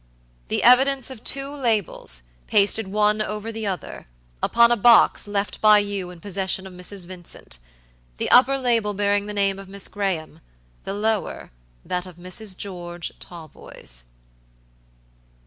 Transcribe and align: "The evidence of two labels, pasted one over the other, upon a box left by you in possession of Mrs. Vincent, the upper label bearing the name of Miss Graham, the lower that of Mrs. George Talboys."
"The 0.47 0.63
evidence 0.63 1.11
of 1.11 1.23
two 1.23 1.53
labels, 1.55 2.23
pasted 2.47 2.87
one 2.87 3.21
over 3.21 3.51
the 3.51 3.67
other, 3.67 4.07
upon 4.41 4.71
a 4.71 4.75
box 4.75 5.27
left 5.27 5.61
by 5.61 5.77
you 5.77 6.09
in 6.09 6.19
possession 6.19 6.65
of 6.65 6.73
Mrs. 6.73 7.05
Vincent, 7.05 7.59
the 8.17 8.31
upper 8.31 8.57
label 8.57 8.95
bearing 8.95 9.27
the 9.27 9.31
name 9.31 9.59
of 9.59 9.69
Miss 9.69 9.87
Graham, 9.87 10.39
the 10.85 10.93
lower 10.95 11.51
that 11.85 12.07
of 12.07 12.15
Mrs. 12.15 12.57
George 12.57 13.11
Talboys." 13.19 14.05